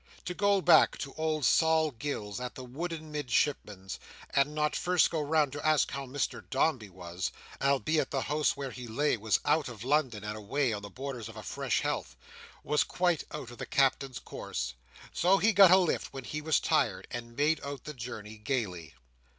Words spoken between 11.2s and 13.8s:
of a fresh heath—was quite out of the